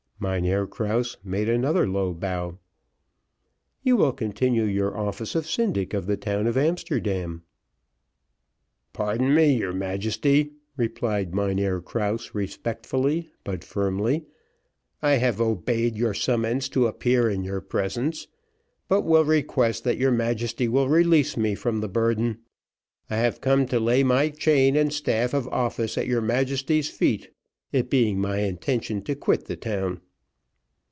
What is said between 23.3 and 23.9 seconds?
come to